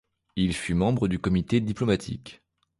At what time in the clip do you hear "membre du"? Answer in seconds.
0.73-1.19